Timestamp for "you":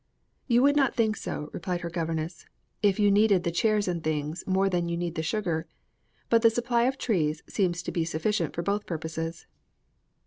0.47-0.63, 2.99-3.11, 4.89-4.97